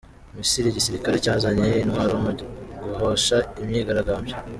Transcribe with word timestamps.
Misiri 0.37 0.67
Igisirkare 0.69 1.17
cyazanye 1.25 1.67
intwaro 1.83 2.13
mu 2.23 2.31
guhosha 2.91 3.37
imyigaragambyo 3.61 4.35